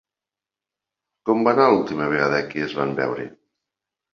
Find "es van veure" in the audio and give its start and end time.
2.69-3.29